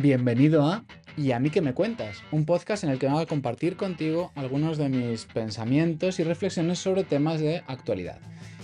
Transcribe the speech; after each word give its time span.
Bienvenido 0.00 0.64
a 0.64 0.84
¿Y 1.16 1.32
a 1.32 1.40
mí 1.40 1.50
qué 1.50 1.60
me 1.60 1.74
cuentas? 1.74 2.22
Un 2.30 2.44
podcast 2.44 2.84
en 2.84 2.90
el 2.90 3.00
que 3.00 3.08
voy 3.08 3.20
a 3.20 3.26
compartir 3.26 3.74
contigo 3.76 4.30
algunos 4.36 4.78
de 4.78 4.88
mis 4.88 5.24
pensamientos 5.24 6.20
y 6.20 6.22
reflexiones 6.22 6.78
sobre 6.78 7.02
temas 7.02 7.40
de 7.40 7.64
actualidad. 7.66 8.20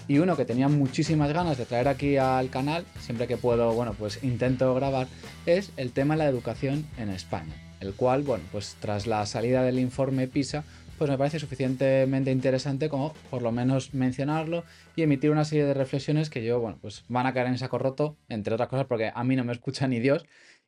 Y 0.06 0.18
uno 0.18 0.36
que 0.36 0.44
tenía 0.44 0.68
muchísimas 0.68 1.32
ganas 1.32 1.58
de 1.58 1.66
traer 1.66 1.88
aquí 1.88 2.18
al 2.18 2.50
canal, 2.50 2.84
siempre 3.00 3.26
que 3.26 3.36
puedo, 3.36 3.72
bueno, 3.72 3.94
pues 3.98 4.22
intento 4.22 4.72
grabar, 4.76 5.08
es 5.44 5.72
el 5.76 5.90
tema 5.90 6.14
de 6.14 6.18
la 6.18 6.28
educación 6.28 6.86
en 6.98 7.08
España. 7.08 7.52
El 7.80 7.94
cual, 7.94 8.22
bueno, 8.22 8.44
pues 8.52 8.76
tras 8.78 9.08
la 9.08 9.26
salida 9.26 9.64
del 9.64 9.80
informe 9.80 10.28
PISA, 10.28 10.62
pues 10.98 11.10
me 11.10 11.18
parece 11.18 11.40
suficientemente 11.40 12.30
interesante 12.30 12.88
como 12.88 13.12
por 13.28 13.42
lo 13.42 13.50
menos 13.50 13.92
mencionarlo 13.92 14.62
y 14.94 15.02
emitir 15.02 15.32
una 15.32 15.44
serie 15.44 15.64
de 15.64 15.74
reflexiones 15.74 16.30
que 16.30 16.44
yo, 16.44 16.60
bueno, 16.60 16.78
pues 16.80 17.04
van 17.08 17.26
a 17.26 17.34
caer 17.34 17.48
en 17.48 17.58
saco 17.58 17.78
roto, 17.78 18.16
entre 18.28 18.54
otras 18.54 18.68
cosas 18.68 18.86
porque 18.86 19.10
a 19.12 19.24
mí 19.24 19.34
no 19.34 19.42
me 19.42 19.52
escucha 19.52 19.88
ni 19.88 19.98
Dios 19.98 20.24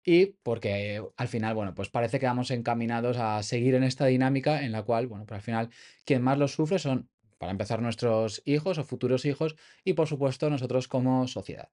y 0.06 0.36
porque 0.44 1.02
al 1.16 1.28
final, 1.28 1.54
bueno, 1.54 1.74
pues 1.74 1.90
parece 1.90 2.20
que 2.20 2.26
vamos 2.26 2.52
encaminados 2.52 3.18
a 3.18 3.42
seguir 3.42 3.74
en 3.74 3.82
esta 3.82 4.06
dinámica 4.06 4.62
en 4.62 4.70
la 4.70 4.84
cual, 4.84 5.08
bueno, 5.08 5.26
pues 5.26 5.36
al 5.36 5.42
final 5.42 5.70
quien 6.04 6.22
más 6.22 6.38
lo 6.38 6.46
sufre 6.46 6.78
son, 6.78 7.10
para 7.38 7.50
empezar, 7.50 7.82
nuestros 7.82 8.40
hijos 8.46 8.78
o 8.78 8.84
futuros 8.84 9.24
hijos 9.24 9.56
y 9.84 9.94
por 9.94 10.06
supuesto 10.06 10.48
nosotros 10.48 10.86
como 10.86 11.26
sociedad. 11.26 11.68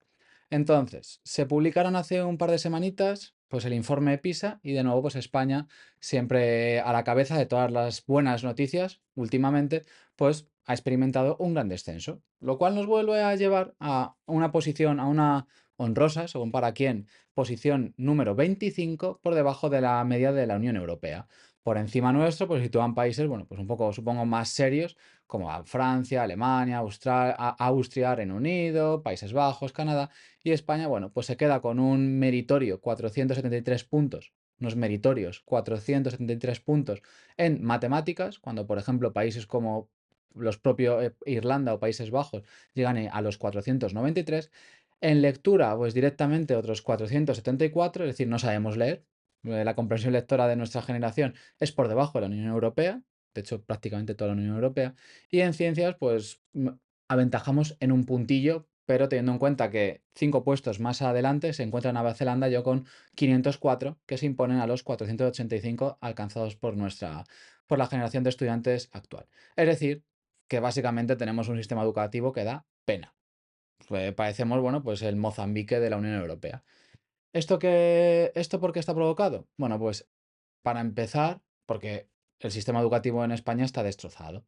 Entonces, 0.50 1.20
se 1.22 1.46
publicaron 1.46 1.94
hace 1.94 2.24
un 2.24 2.36
par 2.36 2.50
de 2.50 2.58
semanitas 2.58 3.36
pues 3.48 3.64
el 3.66 3.72
informe 3.72 4.18
PISA 4.18 4.58
y 4.64 4.72
de 4.72 4.82
nuevo 4.82 5.02
pues 5.02 5.14
España 5.14 5.68
siempre 6.00 6.80
a 6.80 6.92
la 6.92 7.04
cabeza 7.04 7.38
de 7.38 7.46
todas 7.46 7.70
las 7.70 8.04
buenas 8.04 8.42
noticias 8.42 9.00
últimamente 9.14 9.84
pues 10.16 10.48
ha 10.66 10.72
experimentado 10.72 11.36
un 11.38 11.54
gran 11.54 11.68
descenso, 11.68 12.20
lo 12.40 12.58
cual 12.58 12.74
nos 12.74 12.86
vuelve 12.86 13.22
a 13.22 13.36
llevar 13.36 13.74
a 13.78 14.16
una 14.26 14.50
posición, 14.50 14.98
a 14.98 15.06
una 15.06 15.46
honrosa, 15.76 16.28
según 16.28 16.50
para 16.52 16.72
quién, 16.72 17.08
posición 17.34 17.94
número 17.96 18.34
25 18.34 19.20
por 19.22 19.34
debajo 19.34 19.70
de 19.70 19.80
la 19.80 20.02
media 20.04 20.32
de 20.32 20.46
la 20.46 20.56
Unión 20.56 20.76
Europea. 20.76 21.26
Por 21.62 21.78
encima 21.78 22.12
nuestro, 22.12 22.46
pues 22.46 22.62
sitúan 22.62 22.94
países, 22.94 23.26
bueno, 23.26 23.46
pues 23.46 23.58
un 23.58 23.66
poco, 23.66 23.92
supongo, 23.92 24.26
más 24.26 24.50
serios, 24.50 24.96
como 25.26 25.64
Francia, 25.64 26.22
Alemania, 26.22 26.78
Austria, 26.78 28.14
Reino 28.14 28.36
Unido, 28.36 29.02
Países 29.02 29.32
Bajos, 29.32 29.72
Canadá, 29.72 30.10
y 30.42 30.50
España, 30.50 30.86
bueno, 30.88 31.10
pues 31.10 31.26
se 31.26 31.38
queda 31.38 31.60
con 31.60 31.80
un 31.80 32.18
meritorio 32.18 32.80
473 32.80 33.84
puntos, 33.84 34.34
unos 34.60 34.76
meritorios 34.76 35.40
473 35.40 36.60
puntos 36.60 37.02
en 37.38 37.64
matemáticas, 37.64 38.38
cuando, 38.38 38.66
por 38.66 38.76
ejemplo, 38.78 39.14
países 39.14 39.46
como 39.46 39.88
los 40.34 40.58
propios 40.58 41.02
eh, 41.02 41.14
Irlanda 41.26 41.74
o 41.74 41.80
Países 41.80 42.10
Bajos 42.10 42.42
llegan 42.74 43.08
a 43.10 43.22
los 43.22 43.38
493, 43.38 44.50
en 45.04 45.20
lectura, 45.20 45.76
pues 45.76 45.92
directamente 45.92 46.56
otros 46.56 46.80
474, 46.80 48.04
es 48.04 48.10
decir, 48.12 48.26
no 48.26 48.38
sabemos 48.38 48.78
leer. 48.78 49.04
Eh, 49.42 49.62
la 49.62 49.74
comprensión 49.74 50.14
lectora 50.14 50.48
de 50.48 50.56
nuestra 50.56 50.80
generación 50.80 51.34
es 51.60 51.72
por 51.72 51.88
debajo 51.88 52.18
de 52.18 52.22
la 52.22 52.34
Unión 52.34 52.48
Europea, 52.48 53.02
de 53.34 53.40
hecho 53.42 53.62
prácticamente 53.62 54.14
toda 54.14 54.28
la 54.28 54.36
Unión 54.40 54.54
Europea. 54.54 54.94
Y 55.30 55.40
en 55.40 55.52
ciencias, 55.52 55.96
pues 55.98 56.40
aventajamos 57.06 57.76
en 57.80 57.92
un 57.92 58.04
puntillo, 58.06 58.66
pero 58.86 59.10
teniendo 59.10 59.32
en 59.32 59.38
cuenta 59.38 59.70
que 59.70 60.02
cinco 60.14 60.42
puestos 60.42 60.80
más 60.80 61.02
adelante 61.02 61.52
se 61.52 61.64
encuentra 61.64 61.92
Nueva 61.92 62.14
Zelanda 62.14 62.48
yo 62.48 62.62
con 62.62 62.86
504 63.14 63.98
que 64.06 64.16
se 64.16 64.24
imponen 64.24 64.56
a 64.58 64.66
los 64.66 64.82
485 64.84 65.98
alcanzados 66.00 66.56
por 66.56 66.78
nuestra 66.78 67.24
por 67.66 67.78
la 67.78 67.86
generación 67.86 68.24
de 68.24 68.30
estudiantes 68.30 68.88
actual. 68.92 69.26
Es 69.56 69.66
decir, 69.66 70.02
que 70.48 70.60
básicamente 70.60 71.16
tenemos 71.16 71.48
un 71.48 71.58
sistema 71.58 71.82
educativo 71.82 72.32
que 72.32 72.44
da 72.44 72.66
pena. 72.86 73.14
Pues, 73.88 74.12
parecemos, 74.14 74.60
bueno, 74.60 74.82
pues 74.82 75.02
el 75.02 75.16
Mozambique 75.16 75.80
de 75.80 75.90
la 75.90 75.96
Unión 75.96 76.14
Europea. 76.14 76.62
¿Esto, 77.32 77.58
qué, 77.58 78.32
¿Esto 78.34 78.60
por 78.60 78.72
qué 78.72 78.80
está 78.80 78.94
provocado? 78.94 79.48
Bueno, 79.56 79.78
pues 79.78 80.08
para 80.62 80.80
empezar, 80.80 81.42
porque 81.66 82.08
el 82.40 82.50
sistema 82.52 82.80
educativo 82.80 83.24
en 83.24 83.32
España 83.32 83.64
está 83.64 83.82
destrozado. 83.82 84.44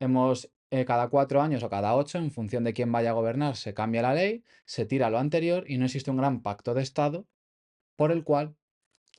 Hemos, 0.00 0.50
eh, 0.70 0.84
cada 0.84 1.08
cuatro 1.08 1.40
años 1.40 1.62
o 1.62 1.70
cada 1.70 1.94
ocho, 1.96 2.18
en 2.18 2.30
función 2.30 2.64
de 2.64 2.74
quién 2.74 2.92
vaya 2.92 3.10
a 3.10 3.14
gobernar, 3.14 3.56
se 3.56 3.74
cambia 3.74 4.02
la 4.02 4.14
ley, 4.14 4.44
se 4.64 4.86
tira 4.86 5.10
lo 5.10 5.18
anterior 5.18 5.64
y 5.66 5.78
no 5.78 5.86
existe 5.86 6.10
un 6.10 6.18
gran 6.18 6.42
pacto 6.42 6.74
de 6.74 6.82
Estado 6.82 7.26
por 7.96 8.12
el 8.12 8.24
cual 8.24 8.54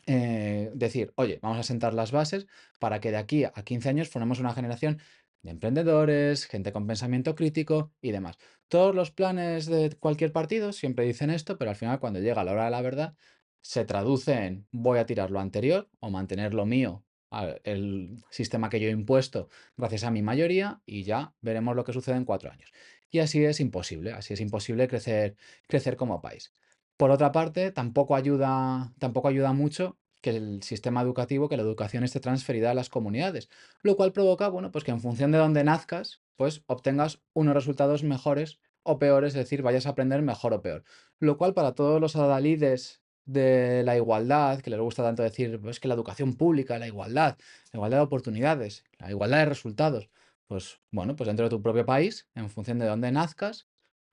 eh, 0.06 0.72
decir, 0.74 1.12
oye, 1.16 1.40
vamos 1.42 1.58
a 1.58 1.64
sentar 1.64 1.94
las 1.94 2.12
bases 2.12 2.48
para 2.80 3.02
que 3.02 3.12
de 3.12 3.18
aquí 3.18 3.44
a 3.44 3.52
15 3.52 3.90
años 3.90 4.10
formemos 4.10 4.40
una 4.40 4.54
generación 4.54 5.00
de 5.44 5.52
emprendedores, 5.52 6.46
gente 6.46 6.72
con 6.72 6.88
pensamiento 6.88 7.36
crítico 7.36 7.94
y 8.02 8.12
demás. 8.12 8.38
Todos 8.68 8.94
los 8.94 9.12
planes 9.12 9.66
de 9.66 9.96
cualquier 10.00 10.32
partido 10.32 10.74
siempre 10.74 11.06
dicen 11.06 11.30
esto, 11.30 11.58
pero 11.58 11.72
al 11.72 11.78
final 11.78 12.00
cuando 12.00 12.20
llega 12.20 12.44
la 12.44 12.52
hora 12.52 12.66
de 12.66 12.72
la 12.72 12.82
verdad, 12.82 13.16
se 13.62 13.86
traduce 13.86 14.34
en 14.46 14.68
voy 14.72 15.00
a 15.00 15.06
tirar 15.06 15.32
lo 15.32 15.40
anterior 15.40 15.90
o 16.00 16.10
mantener 16.10 16.54
lo 16.54 16.66
mío, 16.66 17.04
el 17.64 18.24
sistema 18.30 18.70
que 18.70 18.80
yo 18.80 18.88
he 18.88 18.92
impuesto 18.92 19.50
gracias 19.76 20.04
a 20.04 20.12
mi 20.12 20.22
mayoría 20.22 20.82
y 20.86 21.04
ya 21.04 21.34
veremos 21.42 21.76
lo 21.76 21.84
que 21.84 21.94
sucede 21.94 22.16
en 22.16 22.26
cuatro 22.26 22.52
años. 22.52 22.72
Y 23.10 23.20
así 23.20 23.44
es 23.44 23.60
imposible, 23.60 24.12
así 24.14 24.34
es 24.34 24.42
imposible 24.42 24.88
crecer, 24.88 25.36
crecer 25.68 25.96
como 25.96 26.22
país. 26.22 26.54
Por 26.98 27.12
otra 27.12 27.32
parte, 27.32 27.72
tampoco 27.72 28.16
ayuda, 28.16 28.94
tampoco 29.00 29.28
ayuda 29.28 29.54
mucho 29.54 29.98
que 30.28 30.36
el 30.36 30.62
sistema 30.62 31.02
educativo, 31.02 31.48
que 31.48 31.56
la 31.56 31.64
educación 31.64 32.04
esté 32.04 32.20
transferida 32.20 32.72
a 32.72 32.74
las 32.74 32.90
comunidades, 32.90 33.50
lo 33.82 33.96
cual 33.96 34.12
provoca, 34.12 34.50
bueno, 34.50 34.72
pues 34.72 34.84
que 34.84 34.92
en 34.92 35.00
función 35.00 35.32
de 35.32 35.38
dónde 35.38 35.64
nazcas, 35.64 36.22
pues 36.36 36.64
obtengas 36.68 37.22
unos 37.34 37.54
resultados 37.54 38.04
mejores 38.04 38.60
o 38.84 39.00
peores, 39.00 39.34
es 39.36 39.40
decir, 39.40 39.62
vayas 39.62 39.86
a 39.86 39.92
aprender 39.92 40.22
mejor 40.22 40.54
o 40.54 40.62
peor. 40.62 40.84
Lo 41.20 41.38
cual 41.38 41.54
para 41.54 41.76
todos 41.76 42.02
los 42.02 42.18
adalides 42.18 43.02
de 43.26 43.84
la 43.84 43.96
igualdad, 43.96 44.60
que 44.60 44.70
les 44.70 44.80
gusta 44.80 45.02
tanto 45.02 45.24
decir, 45.24 45.62
pues 45.62 45.80
que 45.80 45.88
la 45.88 45.94
educación 45.94 46.36
pública, 46.36 46.78
la 46.78 46.88
igualdad, 46.88 47.38
la 47.72 47.78
igualdad 47.78 48.00
de 48.00 48.04
oportunidades, 48.04 48.84
la 49.00 49.10
igualdad 49.10 49.40
de 49.40 49.46
resultados, 49.46 50.10
pues 50.48 50.82
bueno, 50.92 51.16
pues 51.16 51.28
dentro 51.28 51.46
de 51.46 51.50
tu 51.50 51.62
propio 51.62 51.86
país, 51.86 52.28
en 52.36 52.50
función 52.50 52.80
de 52.80 52.86
dónde 52.86 53.14
nazcas, 53.14 53.68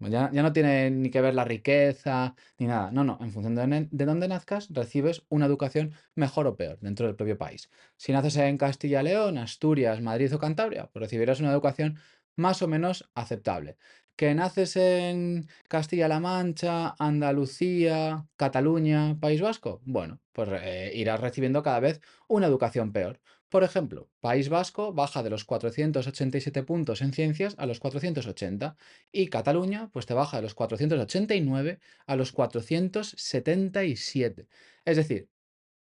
ya, 0.09 0.31
no 0.31 0.53
tiene 0.53 0.91
ni 0.91 1.11
que 1.11 1.21
ver 1.21 1.35
la 1.35 1.45
riqueza 1.45 2.35
ni 2.59 2.67
nada. 2.67 2.91
No, 2.91 3.05
no. 3.05 3.19
En 3.21 3.31
función 3.33 3.55
de, 3.55 3.89
de 3.91 4.05
dónde 4.05 4.29
nazcas, 4.29 4.69
recibes 4.71 5.25
una 5.29 5.47
educación 5.47 5.93
mejor 6.15 6.47
o 6.47 6.57
peor 6.57 6.79
dentro 6.81 7.07
del 7.07 7.17
propio 7.17 7.39
país. 7.39 7.71
Si 7.97 8.13
naces 8.13 8.37
en 8.37 8.59
Castilla 8.59 9.01
y 9.01 9.05
León, 9.05 9.39
Asturias, 9.39 10.01
Madrid 10.01 10.35
o 10.35 10.39
Cantabria, 10.39 10.91
pues 10.93 11.03
recibirás 11.03 11.41
una 11.41 11.53
educación 11.53 11.99
más 12.37 12.63
o 12.63 12.69
menos 12.69 13.11
aceptable. 13.15 13.77
Que 14.17 14.35
naces 14.35 14.77
en 14.77 15.49
Castilla-La 15.69 16.21
Mancha, 16.21 16.95
Andalucía, 16.99 18.27
Cataluña, 18.37 19.19
País 19.21 19.41
Vasco, 19.41 19.81
bueno, 19.85 20.21
pues 20.33 20.49
eh, 20.63 20.93
irás 20.95 21.21
recibiendo 21.21 21.63
cada 21.63 21.81
vez 21.81 22.01
una 22.29 22.47
educación 22.47 22.93
peor. 22.93 23.21
Por 23.55 23.63
ejemplo, 23.63 24.11
País 24.19 24.49
Vasco 24.49 24.93
baja 24.93 25.23
de 25.23 25.31
los 25.31 25.45
487 25.45 26.65
puntos 26.65 27.03
en 27.03 27.13
ciencias 27.13 27.55
a 27.57 27.67
los 27.67 27.79
480 27.79 28.77
y 29.13 29.29
Cataluña 29.29 29.91
pues 29.93 30.07
te 30.07 30.15
baja 30.15 30.39
de 30.39 30.43
los 30.43 30.55
489 30.55 31.79
a 32.05 32.17
los 32.17 32.33
477. 32.33 34.49
Es 34.85 34.97
decir, 34.97 35.29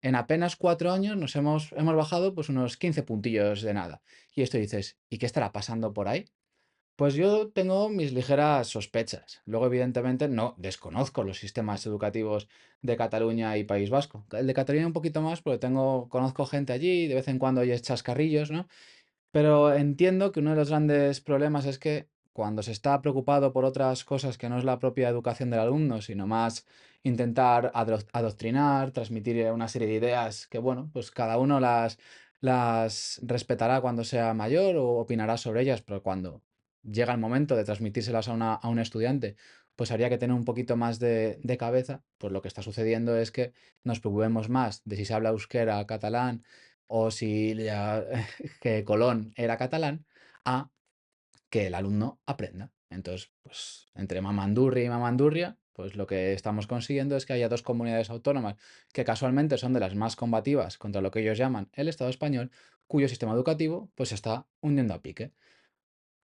en 0.00 0.16
apenas 0.16 0.56
cuatro 0.56 0.90
años 0.90 1.16
nos 1.16 1.36
hemos, 1.36 1.70
hemos 1.76 1.94
bajado 1.94 2.34
pues 2.34 2.48
unos 2.48 2.76
15 2.76 3.04
puntillos 3.04 3.62
de 3.62 3.74
nada. 3.74 4.02
Y 4.34 4.42
esto 4.42 4.58
dices, 4.58 4.98
¿y 5.08 5.18
qué 5.18 5.26
estará 5.26 5.52
pasando 5.52 5.92
por 5.92 6.08
ahí? 6.08 6.24
Pues 6.96 7.14
yo 7.14 7.50
tengo 7.50 7.88
mis 7.88 8.12
ligeras 8.12 8.68
sospechas. 8.68 9.40
Luego, 9.46 9.66
evidentemente, 9.66 10.28
no 10.28 10.54
desconozco 10.58 11.24
los 11.24 11.38
sistemas 11.38 11.84
educativos 11.86 12.48
de 12.82 12.96
Cataluña 12.96 13.56
y 13.56 13.64
País 13.64 13.90
Vasco. 13.90 14.24
El 14.32 14.46
de 14.46 14.54
Cataluña 14.54 14.86
un 14.86 14.92
poquito 14.92 15.22
más, 15.22 15.40
porque 15.42 15.58
tengo, 15.58 16.08
conozco 16.08 16.46
gente 16.46 16.72
allí, 16.72 17.08
de 17.08 17.14
vez 17.14 17.28
en 17.28 17.38
cuando 17.38 17.62
hay 17.62 17.78
chascarrillos, 17.80 18.50
¿no? 18.50 18.68
Pero 19.32 19.74
entiendo 19.74 20.32
que 20.32 20.40
uno 20.40 20.50
de 20.50 20.56
los 20.56 20.70
grandes 20.70 21.20
problemas 21.20 21.66
es 21.66 21.78
que 21.78 22.08
cuando 22.32 22.62
se 22.62 22.72
está 22.72 23.00
preocupado 23.02 23.52
por 23.52 23.64
otras 23.64 24.04
cosas 24.04 24.38
que 24.38 24.48
no 24.48 24.58
es 24.58 24.64
la 24.64 24.78
propia 24.78 25.08
educación 25.08 25.50
del 25.50 25.60
alumno, 25.60 26.02
sino 26.02 26.26
más 26.26 26.66
intentar 27.02 27.72
adoctrinar, 27.74 28.92
transmitir 28.92 29.50
una 29.52 29.68
serie 29.68 29.88
de 29.88 29.94
ideas 29.94 30.46
que, 30.48 30.58
bueno, 30.58 30.90
pues 30.92 31.10
cada 31.10 31.38
uno 31.38 31.60
las, 31.60 31.98
las 32.40 33.20
respetará 33.24 33.80
cuando 33.80 34.04
sea 34.04 34.34
mayor 34.34 34.76
o 34.76 34.98
opinará 35.00 35.36
sobre 35.36 35.62
ellas, 35.62 35.82
pero 35.82 36.02
cuando 36.02 36.42
llega 36.82 37.12
el 37.12 37.20
momento 37.20 37.56
de 37.56 37.64
transmitírselas 37.64 38.28
a, 38.28 38.68
un 38.68 38.78
estudiante, 38.78 39.36
pues 39.76 39.90
habría 39.90 40.08
que 40.10 40.18
tener 40.18 40.34
un 40.36 40.44
poquito 40.44 40.76
más 40.76 40.98
de, 40.98 41.56
cabeza, 41.58 42.02
pues 42.18 42.32
lo 42.32 42.42
que 42.42 42.48
está 42.48 42.62
sucediendo 42.62 43.16
es 43.16 43.30
que 43.32 43.52
nos 43.84 44.00
preocupemos 44.00 44.48
más 44.48 44.82
de 44.84 44.96
si 44.96 45.04
se 45.04 45.14
habla 45.14 45.30
euskera, 45.30 45.84
catalán, 45.86 46.44
o 46.86 47.10
si 47.10 47.56
que 48.60 48.84
Colón 48.84 49.32
era 49.36 49.56
catalán, 49.56 50.06
a 50.44 50.70
que 51.50 51.66
el 51.66 51.74
alumno 51.74 52.20
aprenda. 52.26 52.72
Entonces, 52.90 53.32
pues 53.42 53.86
entre 53.94 54.20
Mamandurria 54.20 54.84
y 54.84 54.88
Mamandurria, 54.88 55.58
pues 55.72 55.96
lo 55.96 56.06
que 56.06 56.32
estamos 56.34 56.66
consiguiendo 56.66 57.16
es 57.16 57.26
que 57.26 57.32
haya 57.32 57.48
dos 57.48 57.62
comunidades 57.62 58.10
autónomas 58.10 58.56
que 58.92 59.04
casualmente 59.04 59.56
son 59.58 59.72
de 59.72 59.80
las 59.80 59.94
más 59.94 60.16
combativas 60.16 60.76
contra 60.78 61.00
lo 61.00 61.10
que 61.10 61.20
ellos 61.20 61.38
llaman 61.38 61.70
el 61.72 61.88
Estado 61.88 62.10
español, 62.10 62.50
cuyo 62.86 63.08
sistema 63.08 63.32
educativo 63.32 63.90
pues 63.94 64.12
está 64.12 64.46
hundiendo 64.60 64.94
a 64.94 65.02
pique. 65.02 65.32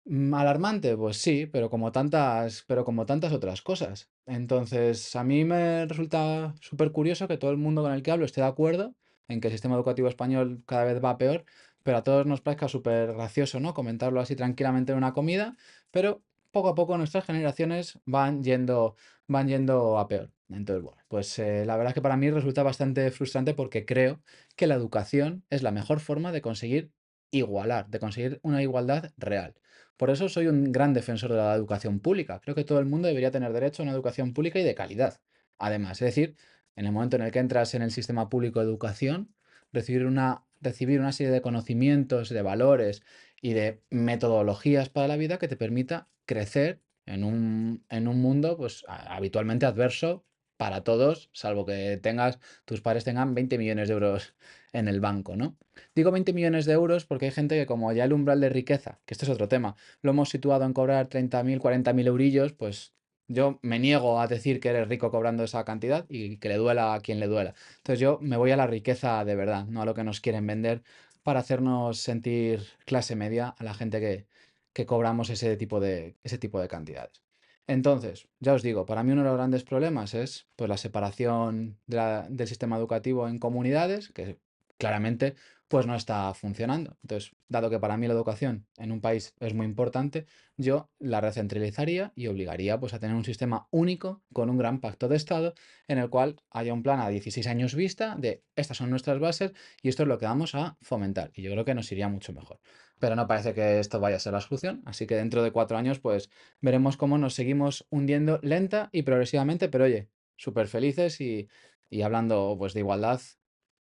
Mm, 0.04 0.34
¿Alarmante? 0.34 0.96
Pues 0.96 1.18
sí, 1.18 1.46
pero 1.46 1.70
como 1.70 1.92
tantas, 1.92 2.64
pero 2.66 2.84
como 2.84 3.06
tantas 3.06 3.32
otras 3.32 3.62
cosas. 3.62 4.10
Entonces, 4.26 5.14
a 5.14 5.22
mí 5.24 5.44
me 5.44 5.86
resulta 5.86 6.54
súper 6.60 6.90
curioso 6.92 7.28
que 7.28 7.36
todo 7.38 7.50
el 7.52 7.56
mundo 7.56 7.82
con 7.82 7.92
el 7.92 8.02
que 8.02 8.10
hablo 8.10 8.24
esté 8.24 8.40
de 8.40 8.48
acuerdo 8.48 8.94
en 9.28 9.40
que 9.40 9.48
el 9.48 9.52
sistema 9.52 9.76
educativo 9.76 10.08
español 10.08 10.62
cada 10.66 10.84
vez 10.84 11.02
va 11.02 11.18
peor, 11.18 11.44
pero 11.84 11.98
a 11.98 12.02
todos 12.02 12.26
nos 12.26 12.40
parezca 12.40 12.68
súper 12.68 13.12
gracioso, 13.14 13.60
¿no? 13.60 13.74
Comentarlo 13.74 14.20
así 14.20 14.34
tranquilamente 14.36 14.92
en 14.92 14.98
una 14.98 15.12
comida, 15.12 15.56
pero 15.92 16.22
poco 16.50 16.68
a 16.68 16.74
poco 16.74 16.98
nuestras 16.98 17.24
generaciones 17.24 17.98
van 18.04 18.42
yendo, 18.42 18.96
van 19.28 19.46
yendo 19.48 19.98
a 19.98 20.08
peor. 20.08 20.32
Entonces, 20.50 20.82
bueno, 20.82 21.00
pues 21.08 21.38
eh, 21.38 21.64
la 21.64 21.76
verdad 21.76 21.90
es 21.92 21.94
que 21.94 22.02
para 22.02 22.16
mí 22.16 22.28
resulta 22.30 22.62
bastante 22.64 23.10
frustrante 23.12 23.54
porque 23.54 23.86
creo 23.86 24.20
que 24.56 24.66
la 24.66 24.74
educación 24.74 25.44
es 25.48 25.62
la 25.62 25.70
mejor 25.70 26.00
forma 26.00 26.32
de 26.32 26.42
conseguir 26.42 26.90
igualar, 27.30 27.88
de 27.88 27.98
conseguir 28.00 28.40
una 28.42 28.62
igualdad 28.62 29.12
real. 29.16 29.54
Por 29.96 30.10
eso 30.10 30.28
soy 30.28 30.46
un 30.48 30.72
gran 30.72 30.94
defensor 30.94 31.30
de 31.30 31.36
la 31.36 31.54
educación 31.54 32.00
pública. 32.00 32.40
Creo 32.40 32.54
que 32.54 32.64
todo 32.64 32.78
el 32.78 32.86
mundo 32.86 33.08
debería 33.08 33.30
tener 33.30 33.52
derecho 33.52 33.82
a 33.82 33.84
una 33.84 33.92
educación 33.92 34.32
pública 34.34 34.58
y 34.58 34.64
de 34.64 34.74
calidad. 34.74 35.20
Además, 35.58 36.02
es 36.02 36.06
decir, 36.06 36.36
en 36.76 36.86
el 36.86 36.92
momento 36.92 37.16
en 37.16 37.22
el 37.22 37.30
que 37.30 37.38
entras 37.38 37.74
en 37.74 37.82
el 37.82 37.90
sistema 37.90 38.28
público 38.28 38.60
de 38.60 38.66
educación, 38.66 39.34
recibir 39.72 40.06
una, 40.06 40.44
recibir 40.60 41.00
una 41.00 41.12
serie 41.12 41.32
de 41.32 41.42
conocimientos, 41.42 42.28
de 42.30 42.42
valores 42.42 43.02
y 43.40 43.52
de 43.52 43.82
metodologías 43.90 44.88
para 44.88 45.08
la 45.08 45.16
vida 45.16 45.38
que 45.38 45.48
te 45.48 45.56
permita 45.56 46.08
crecer 46.26 46.82
en 47.06 47.24
un, 47.24 47.84
en 47.88 48.08
un 48.08 48.20
mundo 48.20 48.56
pues, 48.56 48.84
habitualmente 48.88 49.66
adverso 49.66 50.24
para 50.62 50.84
todos, 50.84 51.28
salvo 51.32 51.66
que 51.66 51.98
tengas, 52.00 52.38
tus 52.64 52.80
padres 52.80 53.02
tengan 53.02 53.34
20 53.34 53.58
millones 53.58 53.88
de 53.88 53.94
euros 53.94 54.32
en 54.72 54.86
el 54.86 55.00
banco, 55.00 55.34
¿no? 55.34 55.56
Digo 55.92 56.12
20 56.12 56.32
millones 56.32 56.66
de 56.66 56.72
euros 56.74 57.04
porque 57.04 57.24
hay 57.24 57.30
gente 57.32 57.58
que 57.58 57.66
como 57.66 57.92
ya 57.92 58.04
el 58.04 58.12
umbral 58.12 58.40
de 58.40 58.48
riqueza, 58.48 59.00
que 59.04 59.14
esto 59.14 59.24
es 59.26 59.30
otro 59.32 59.48
tema, 59.48 59.74
lo 60.02 60.12
hemos 60.12 60.28
situado 60.28 60.64
en 60.64 60.72
cobrar 60.72 61.08
30.000, 61.08 61.58
40.000 61.58 62.06
eurillos, 62.06 62.52
pues 62.52 62.94
yo 63.26 63.58
me 63.62 63.80
niego 63.80 64.20
a 64.20 64.28
decir 64.28 64.60
que 64.60 64.68
eres 64.68 64.86
rico 64.86 65.10
cobrando 65.10 65.42
esa 65.42 65.64
cantidad 65.64 66.06
y 66.08 66.36
que 66.36 66.48
le 66.48 66.58
duela 66.58 66.94
a 66.94 67.00
quien 67.00 67.18
le 67.18 67.26
duela. 67.26 67.54
Entonces 67.78 67.98
yo 67.98 68.20
me 68.20 68.36
voy 68.36 68.52
a 68.52 68.56
la 68.56 68.68
riqueza 68.68 69.24
de 69.24 69.34
verdad, 69.34 69.66
no 69.66 69.82
a 69.82 69.84
lo 69.84 69.94
que 69.94 70.04
nos 70.04 70.20
quieren 70.20 70.46
vender 70.46 70.84
para 71.24 71.40
hacernos 71.40 71.98
sentir 71.98 72.60
clase 72.86 73.16
media 73.16 73.48
a 73.58 73.64
la 73.64 73.74
gente 73.74 73.98
que, 73.98 74.26
que 74.72 74.86
cobramos 74.86 75.28
ese 75.28 75.56
tipo 75.56 75.80
de, 75.80 76.16
ese 76.22 76.38
tipo 76.38 76.60
de 76.60 76.68
cantidades. 76.68 77.21
Entonces, 77.66 78.28
ya 78.40 78.54
os 78.54 78.62
digo, 78.62 78.86
para 78.86 79.02
mí 79.02 79.12
uno 79.12 79.22
de 79.22 79.28
los 79.28 79.36
grandes 79.36 79.64
problemas 79.64 80.14
es 80.14 80.48
pues, 80.56 80.68
la 80.68 80.76
separación 80.76 81.78
del 81.86 82.48
sistema 82.48 82.76
educativo 82.76 83.28
en 83.28 83.38
comunidades, 83.38 84.10
que 84.10 84.38
claramente 84.78 85.34
pues 85.68 85.86
no 85.86 85.94
está 85.94 86.34
funcionando. 86.34 86.98
Entonces, 87.02 87.32
dado 87.48 87.70
que 87.70 87.78
para 87.78 87.96
mí 87.96 88.06
la 88.06 88.12
educación 88.12 88.66
en 88.76 88.92
un 88.92 89.00
país 89.00 89.34
es 89.40 89.54
muy 89.54 89.64
importante, 89.64 90.26
yo 90.58 90.90
la 90.98 91.22
recentralizaría 91.22 92.12
y 92.14 92.26
obligaría 92.26 92.78
pues, 92.78 92.92
a 92.92 92.98
tener 92.98 93.16
un 93.16 93.24
sistema 93.24 93.68
único 93.70 94.22
con 94.34 94.50
un 94.50 94.58
gran 94.58 94.80
pacto 94.80 95.08
de 95.08 95.16
Estado 95.16 95.54
en 95.88 95.96
el 95.96 96.10
cual 96.10 96.36
haya 96.50 96.74
un 96.74 96.82
plan 96.82 97.00
a 97.00 97.08
16 97.08 97.46
años 97.46 97.74
vista 97.74 98.16
de 98.18 98.44
estas 98.54 98.76
son 98.76 98.90
nuestras 98.90 99.18
bases 99.18 99.52
y 99.80 99.88
esto 99.88 100.02
es 100.02 100.10
lo 100.10 100.18
que 100.18 100.26
vamos 100.26 100.54
a 100.54 100.76
fomentar. 100.82 101.30
Y 101.34 101.40
yo 101.40 101.52
creo 101.52 101.64
que 101.64 101.74
nos 101.74 101.90
iría 101.90 102.08
mucho 102.08 102.34
mejor. 102.34 102.60
Pero 103.02 103.16
no 103.16 103.26
parece 103.26 103.52
que 103.52 103.80
esto 103.80 103.98
vaya 103.98 104.14
a 104.14 104.20
ser 104.20 104.32
la 104.32 104.40
solución, 104.40 104.80
así 104.86 105.08
que 105.08 105.16
dentro 105.16 105.42
de 105.42 105.50
cuatro 105.50 105.76
años 105.76 105.98
pues 105.98 106.30
veremos 106.60 106.96
cómo 106.96 107.18
nos 107.18 107.34
seguimos 107.34 107.84
hundiendo 107.90 108.38
lenta 108.44 108.90
y 108.92 109.02
progresivamente, 109.02 109.68
pero 109.68 109.86
oye, 109.86 110.08
súper 110.36 110.68
felices 110.68 111.20
y, 111.20 111.48
y 111.90 112.02
hablando 112.02 112.54
pues 112.56 112.74
de 112.74 112.78
igualdad 112.78 113.20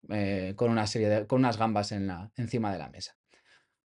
eh, 0.09 0.53
con 0.55 0.69
una 0.69 0.85
serie 0.85 1.09
de, 1.09 1.25
con 1.25 1.39
unas 1.39 1.57
gambas 1.57 1.91
en 1.93 2.05
la, 2.05 2.31
encima 2.35 2.71
de 2.71 2.77
la 2.77 2.89
mesa. 2.89 3.17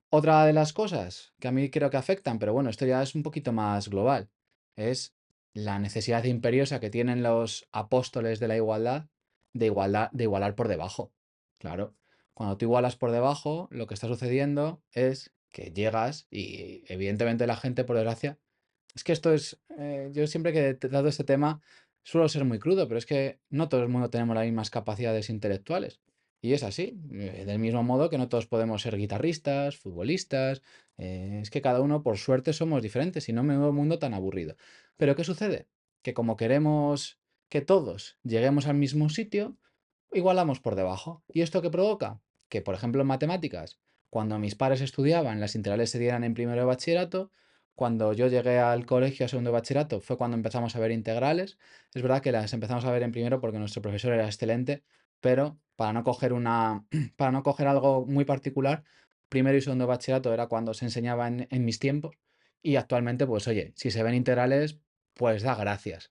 Otra 0.09 0.47
de 0.47 0.53
las 0.53 0.73
cosas 0.73 1.35
que 1.41 1.49
a 1.49 1.53
mí 1.53 1.69
creo 1.69 1.91
que 1.91 1.97
afectan, 1.97 2.39
pero 2.39 2.53
bueno, 2.53 2.71
esto 2.71 2.87
ya 2.87 3.03
es 3.03 3.17
un 3.17 3.25
poquito 3.25 3.53
más 3.53 3.89
global, 3.89 4.31
es 4.77 5.17
la 5.53 5.81
necesidad 5.81 6.23
imperiosa 6.23 6.79
que 6.79 6.91
tienen 6.91 7.25
los 7.25 7.67
apóstoles 7.73 8.39
de 8.39 8.47
la 8.47 8.55
igualdad 8.55 9.09
de, 9.53 9.67
igualdad, 9.67 10.13
de 10.13 10.23
igualar 10.23 10.55
por 10.55 10.69
debajo. 10.69 11.13
Claro, 11.59 11.97
cuando 12.39 12.57
tú 12.57 12.67
igualas 12.67 12.95
por 12.95 13.11
debajo, 13.11 13.67
lo 13.73 13.89
que 13.89 13.95
está 13.95 14.07
sucediendo 14.07 14.81
es 14.93 15.35
que 15.51 15.73
llegas 15.73 16.29
y 16.31 16.85
evidentemente 16.87 17.49
la 17.49 17.57
gente, 17.57 17.83
por 17.83 17.97
desgracia, 17.97 18.39
es 18.95 19.03
que 19.03 19.11
esto 19.11 19.33
es, 19.33 19.61
eh, 19.77 20.11
yo 20.13 20.25
siempre 20.29 20.53
que 20.53 20.69
he 20.69 20.89
dado 20.89 21.09
este 21.09 21.25
tema, 21.25 21.61
suelo 22.05 22.29
ser 22.29 22.45
muy 22.45 22.61
crudo, 22.61 22.87
pero 22.87 22.97
es 22.97 23.07
que 23.07 23.41
no 23.51 23.69
todo 23.69 23.83
el 23.83 23.89
mundo 23.89 24.09
tenemos 24.09 24.37
las 24.37 24.45
mismas 24.45 24.71
capacidades 24.71 25.31
intelectuales. 25.31 25.99
Y 26.41 26.53
es 26.53 26.63
así, 26.63 26.97
eh, 27.11 27.43
del 27.45 27.59
mismo 27.59 27.83
modo 27.83 28.09
que 28.09 28.19
no 28.19 28.29
todos 28.29 28.47
podemos 28.47 28.83
ser 28.83 28.97
guitarristas, 28.97 29.77
futbolistas, 29.77 30.63
eh, 30.97 31.41
es 31.43 31.51
que 31.51 31.61
cada 31.61 31.81
uno 31.81 32.05
por 32.05 32.19
suerte 32.19 32.53
somos 32.53 32.83
diferentes 32.83 33.29
y 33.29 33.33
no 33.33 33.43
me 33.43 33.59
veo 33.59 33.71
un 33.71 33.75
mundo 33.75 33.99
tan 33.99 34.15
aburrido. 34.15 34.55
Pero 34.97 35.17
¿qué 35.17 35.25
sucede? 35.25 35.67
Que 36.03 36.15
como 36.15 36.37
queremos 36.37 37.19
que 37.49 37.63
todos 37.63 38.17
lleguemos 38.23 38.69
al 38.69 38.77
mismo 38.77 39.09
sitio, 39.09 39.59
igualamos 40.13 40.61
por 40.61 40.77
debajo. 40.77 41.25
¿Y 41.27 41.41
esto 41.43 41.63
qué 41.63 41.71
provoca? 41.71 42.21
Que, 42.49 42.63
por 42.63 42.75
ejemplo, 42.75 43.03
en 43.03 43.09
matemáticas, 43.09 43.79
cuando 44.11 44.39
mis 44.39 44.55
padres 44.55 44.81
estudiaban, 44.81 45.41
las 45.41 45.55
integrales 45.55 45.91
se 45.91 45.99
dieran 45.99 46.25
en 46.25 46.35
primero 46.35 46.61
de 46.61 46.67
bachillerato, 46.67 47.31
cuando 47.79 48.13
yo 48.13 48.27
llegué 48.27 48.59
al 48.59 48.87
colegio 48.87 49.27
a 49.27 49.29
segundo 49.29 49.51
de 49.51 49.53
bachillerato 49.53 50.01
fue 50.01 50.17
cuando 50.17 50.37
empezamos 50.37 50.75
a 50.75 50.81
ver 50.81 50.91
integrales. 50.91 51.59
Es 51.95 52.03
verdad 52.03 52.21
que 52.21 52.33
las 52.33 52.53
empezamos 52.53 52.85
a 52.85 52.91
ver 52.91 53.05
en 53.05 53.13
primero 53.13 53.41
porque 53.41 53.61
nuestro 53.61 53.83
profesor 53.83 54.13
era 54.15 54.27
excelente, 54.27 54.83
pero 55.21 55.61
para 55.77 55.93
no 55.93 56.03
coger 56.03 56.33
una, 56.33 56.85
para 57.17 57.31
no 57.31 57.45
coger 57.45 57.69
algo 57.69 58.05
muy 58.05 58.25
particular, 58.25 58.83
primero 59.29 59.57
y 59.57 59.61
segundo 59.61 59.85
de 59.85 59.91
bachillerato 59.91 60.35
era 60.35 60.49
cuando 60.49 60.75
se 60.75 60.87
enseñaba 60.87 61.29
en, 61.29 61.65
mis 61.65 61.79
tiempos 61.79 62.17
y 62.63 62.75
actualmente, 62.75 63.27
pues 63.29 63.47
oye, 63.47 63.73
si 63.77 63.93
se 63.93 64.03
ven 64.03 64.15
integrales, 64.15 64.81
pues 65.15 65.45
da 65.45 65.55
gracias. 65.55 66.11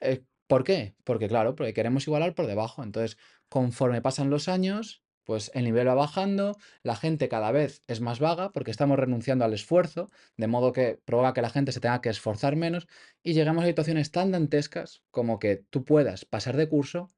Eh, 0.00 0.24
¿por 0.46 0.64
qué? 0.64 0.94
Porque 1.04 1.28
claro, 1.28 1.54
porque 1.54 1.74
queremos 1.74 2.06
igualar 2.06 2.34
por 2.34 2.46
debajo. 2.46 2.82
Entonces, 2.82 3.18
conforme 3.50 4.00
pasan 4.00 4.30
los 4.30 4.48
años, 4.48 5.02
pues 5.24 5.50
el 5.54 5.64
nivel 5.64 5.88
va 5.88 5.94
bajando, 5.94 6.56
la 6.82 6.96
gente 6.96 7.28
cada 7.28 7.52
vez 7.52 7.82
es 7.86 8.00
más 8.00 8.18
vaga 8.18 8.52
porque 8.52 8.70
estamos 8.70 8.98
renunciando 8.98 9.44
al 9.44 9.54
esfuerzo, 9.54 10.10
de 10.36 10.46
modo 10.46 10.72
que 10.72 11.00
provoca 11.04 11.32
que 11.32 11.42
la 11.42 11.50
gente 11.50 11.72
se 11.72 11.80
tenga 11.80 12.00
que 12.00 12.08
esforzar 12.08 12.56
menos 12.56 12.86
y 13.22 13.34
llegamos 13.34 13.64
a 13.64 13.68
situaciones 13.68 14.10
tan 14.10 14.32
dantescas 14.32 15.02
como 15.10 15.38
que 15.38 15.56
tú 15.56 15.84
puedas 15.84 16.24
pasar 16.24 16.56
de 16.56 16.68
curso 16.68 17.08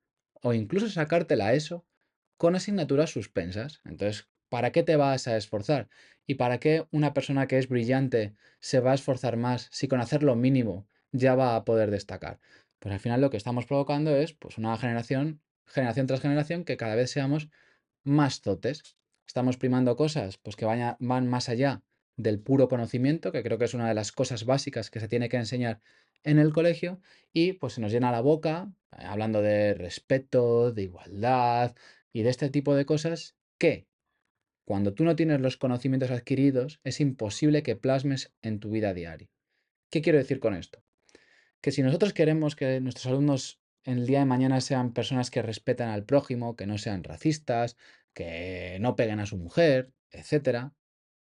o 0.43 0.53
incluso 0.53 0.89
sacártela 0.89 1.55
eso 1.55 1.87
con 2.37 2.57
asignaturas 2.57 3.11
suspensas. 3.11 3.81
Entonces, 3.85 4.29
¿para 4.49 4.73
qué 4.73 4.83
te 4.83 4.97
vas 4.97 5.27
a 5.29 5.37
esforzar? 5.37 5.89
¿Y 6.27 6.35
para 6.35 6.59
qué 6.61 6.87
una 6.91 7.15
persona 7.15 7.47
que 7.47 7.59
es 7.59 7.69
brillante 7.69 8.35
se 8.61 8.81
va 8.81 8.93
a 8.93 8.95
esforzar 8.95 9.37
más 9.37 9.69
si 9.73 9.89
con 9.89 10.01
hacer 10.01 10.23
lo 10.23 10.37
mínimo 10.37 10.87
ya 11.13 11.35
va 11.35 11.57
a 11.57 11.65
poder 11.65 11.91
destacar? 11.91 12.41
Pues 12.79 12.93
al 12.93 13.01
final 13.01 13.21
lo 13.21 13.31
que 13.31 13.37
estamos 13.37 13.67
provocando 13.67 14.15
es 14.15 14.35
pues 14.35 14.59
una 14.59 14.77
generación, 14.77 15.41
generación 15.67 16.07
tras 16.07 16.21
generación, 16.21 16.65
que 16.65 16.77
cada 16.77 16.95
vez 16.95 17.11
seamos 17.11 17.49
más 18.05 18.41
totes. 18.41 18.97
Estamos 19.27 19.57
primando 19.57 19.97
cosas 19.97 20.39
pues, 20.39 20.57
que 20.57 20.65
van 20.65 21.27
más 21.29 21.49
allá 21.49 21.83
del 22.17 22.41
puro 22.41 22.69
conocimiento, 22.69 23.33
que 23.33 23.43
creo 23.43 23.59
que 23.59 23.65
es 23.65 23.75
una 23.75 23.89
de 23.89 23.95
las 23.95 24.13
cosas 24.13 24.45
básicas 24.45 24.91
que 24.91 25.01
se 25.01 25.09
tiene 25.09 25.29
que 25.29 25.37
enseñar 25.37 25.81
en 26.23 26.39
el 26.39 26.53
colegio, 26.53 27.01
y 27.33 27.55
pues 27.55 27.75
se 27.75 27.81
nos 27.81 27.93
llena 27.93 28.11
la 28.11 28.23
boca 28.23 28.73
eh, 28.93 29.05
hablando 29.05 29.43
de 29.43 29.75
respeto, 29.75 30.73
de 30.73 30.83
igualdad 30.85 31.75
y 32.13 32.23
de 32.23 32.31
este 32.31 32.49
tipo 32.49 32.75
de 32.75 32.87
cosas 32.87 33.37
que 33.59 33.87
cuando 34.65 34.95
tú 34.95 35.05
no 35.05 35.17
tienes 35.17 35.41
los 35.41 35.59
conocimientos 35.59 36.11
adquiridos 36.11 36.81
es 36.85 37.01
imposible 37.01 37.63
que 37.63 37.77
plasmes 37.77 38.33
en 38.41 38.61
tu 38.61 38.71
vida 38.71 38.95
diaria. 38.95 39.29
¿Qué 39.91 40.01
quiero 40.01 40.19
decir 40.19 40.41
con 40.41 40.55
esto? 40.55 40.83
Que 41.61 41.71
si 41.71 41.83
nosotros 41.83 42.15
queremos 42.15 42.57
que 42.57 42.81
nuestros 42.81 43.07
alumnos 43.07 43.61
en 43.85 43.99
el 43.99 44.07
día 44.07 44.21
de 44.21 44.25
mañana 44.25 44.61
sean 44.61 44.93
personas 44.93 45.31
que 45.31 45.43
respetan 45.43 45.91
al 45.91 46.05
prójimo, 46.05 46.57
que 46.57 46.67
no 46.67 46.79
sean 46.79 47.05
racistas, 47.05 47.77
que 48.15 48.79
no 48.81 48.97
peguen 48.97 49.21
a 49.21 49.27
su 49.27 49.37
mujer, 49.37 49.93
etcétera. 50.11 50.73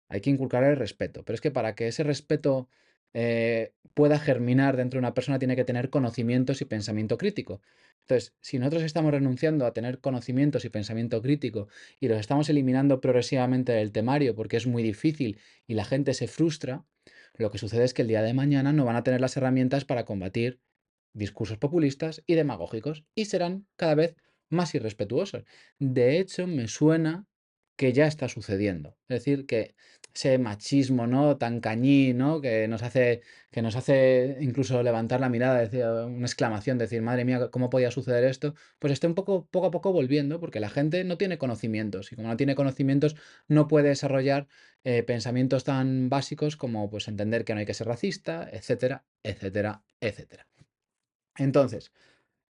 Hay 0.08 0.20
que 0.20 0.30
inculcar 0.30 0.64
el 0.64 0.76
respeto. 0.76 1.24
Pero 1.24 1.34
es 1.34 1.40
que 1.40 1.50
para 1.50 1.74
que 1.74 1.88
ese 1.88 2.02
respeto 2.02 2.68
eh, 3.14 3.72
pueda 3.94 4.18
germinar 4.18 4.76
dentro 4.76 4.98
de 4.98 5.00
una 5.00 5.14
persona 5.14 5.38
tiene 5.38 5.56
que 5.56 5.64
tener 5.64 5.90
conocimientos 5.90 6.60
y 6.60 6.64
pensamiento 6.64 7.18
crítico. 7.18 7.60
Entonces, 8.02 8.34
si 8.40 8.58
nosotros 8.58 8.82
estamos 8.84 9.12
renunciando 9.12 9.66
a 9.66 9.72
tener 9.72 10.00
conocimientos 10.00 10.64
y 10.64 10.70
pensamiento 10.70 11.20
crítico 11.20 11.68
y 12.00 12.08
los 12.08 12.18
estamos 12.18 12.48
eliminando 12.48 13.00
progresivamente 13.00 13.72
del 13.72 13.92
temario 13.92 14.34
porque 14.34 14.56
es 14.56 14.66
muy 14.66 14.82
difícil 14.82 15.38
y 15.66 15.74
la 15.74 15.84
gente 15.84 16.14
se 16.14 16.26
frustra, 16.28 16.84
lo 17.34 17.50
que 17.50 17.58
sucede 17.58 17.84
es 17.84 17.94
que 17.94 18.02
el 18.02 18.08
día 18.08 18.22
de 18.22 18.34
mañana 18.34 18.72
no 18.72 18.84
van 18.84 18.96
a 18.96 19.04
tener 19.04 19.20
las 19.20 19.36
herramientas 19.36 19.84
para 19.84 20.04
combatir 20.04 20.60
discursos 21.12 21.58
populistas 21.58 22.22
y 22.26 22.34
demagógicos 22.34 23.04
y 23.14 23.26
serán 23.26 23.66
cada 23.76 23.94
vez 23.94 24.16
más 24.50 24.74
irrespetuosos. 24.74 25.44
De 25.78 26.18
hecho, 26.18 26.46
me 26.46 26.68
suena 26.68 27.26
que 27.76 27.92
ya 27.92 28.06
está 28.06 28.28
sucediendo. 28.28 28.98
Es 29.08 29.20
decir, 29.20 29.46
que 29.46 29.76
ese 30.12 30.38
machismo, 30.38 31.06
¿no? 31.06 31.36
Tan 31.38 31.60
cañí, 31.60 32.12
¿no? 32.12 32.40
Que 32.40 32.66
nos 32.66 32.82
hace, 32.82 33.22
que 33.52 33.62
nos 33.62 33.76
hace 33.76 34.36
incluso 34.40 34.82
levantar 34.82 35.20
la 35.20 35.28
mirada, 35.28 35.60
decir, 35.60 35.84
una 35.84 36.26
exclamación, 36.26 36.76
decir, 36.78 37.02
madre 37.02 37.24
mía, 37.24 37.50
¿cómo 37.52 37.70
podía 37.70 37.92
suceder 37.92 38.24
esto? 38.24 38.54
Pues 38.80 38.92
esté 38.92 39.06
un 39.06 39.14
poco, 39.14 39.46
poco 39.50 39.66
a 39.68 39.70
poco 39.70 39.92
volviendo, 39.92 40.40
porque 40.40 40.58
la 40.58 40.70
gente 40.70 41.04
no 41.04 41.18
tiene 41.18 41.38
conocimientos, 41.38 42.10
y 42.12 42.16
como 42.16 42.28
no 42.28 42.36
tiene 42.36 42.56
conocimientos, 42.56 43.14
no 43.46 43.68
puede 43.68 43.88
desarrollar 43.90 44.48
eh, 44.82 45.04
pensamientos 45.04 45.62
tan 45.64 46.08
básicos 46.08 46.56
como 46.56 46.90
pues 46.90 47.06
entender 47.06 47.44
que 47.44 47.54
no 47.54 47.60
hay 47.60 47.66
que 47.66 47.74
ser 47.74 47.86
racista, 47.86 48.48
etcétera, 48.50 49.04
etcétera, 49.22 49.84
etcétera. 50.00 50.47
Entonces, 51.38 51.92